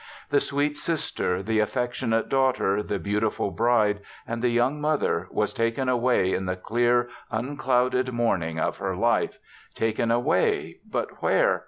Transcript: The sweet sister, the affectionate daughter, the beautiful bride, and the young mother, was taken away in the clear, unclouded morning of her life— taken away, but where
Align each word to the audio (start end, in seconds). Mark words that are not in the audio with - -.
The 0.31 0.39
sweet 0.39 0.77
sister, 0.77 1.43
the 1.43 1.59
affectionate 1.59 2.27
daughter, 2.27 2.81
the 2.81 2.97
beautiful 2.97 3.51
bride, 3.51 3.99
and 4.25 4.41
the 4.41 4.49
young 4.49 4.81
mother, 4.81 5.27
was 5.29 5.53
taken 5.53 5.87
away 5.87 6.33
in 6.33 6.47
the 6.47 6.55
clear, 6.55 7.07
unclouded 7.29 8.11
morning 8.11 8.59
of 8.59 8.77
her 8.77 8.95
life— 8.95 9.37
taken 9.75 10.09
away, 10.09 10.79
but 10.89 11.21
where 11.21 11.59